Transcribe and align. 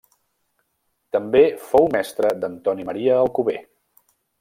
També 1.17 1.43
fou 1.67 1.87
mestre 1.99 2.35
d'Antoni 2.41 2.91
Maria 2.93 3.23
Alcover. 3.23 3.61